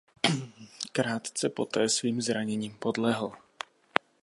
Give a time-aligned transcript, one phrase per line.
[0.91, 3.31] Krátce poté svým zraněním podlehl.